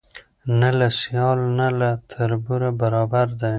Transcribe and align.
نه 0.59 0.69
له 0.77 0.87
سیال 0.99 1.39
نه 1.57 1.67
له 1.79 1.89
تربوره 2.11 2.69
برابر 2.81 3.27
دی 3.39 3.49